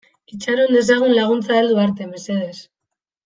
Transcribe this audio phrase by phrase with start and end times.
[0.35, 2.57] Itxaron dezagun laguntza heldu arte, mesedez.